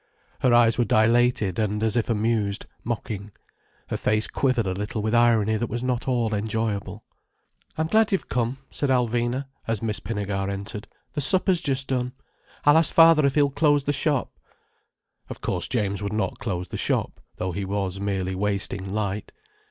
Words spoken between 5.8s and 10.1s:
not all enjoyable. "I'm glad you've come," said Alvina, as Miss